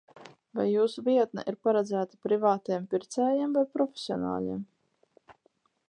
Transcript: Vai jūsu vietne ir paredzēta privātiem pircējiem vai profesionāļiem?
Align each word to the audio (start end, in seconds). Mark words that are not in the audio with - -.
Vai 0.59 0.63
jūsu 0.69 1.03
vietne 1.07 1.43
ir 1.51 1.57
paredzēta 1.67 2.19
privātiem 2.29 2.89
pircējiem 2.95 3.55
vai 3.59 3.65
profesionāļiem? 3.79 4.67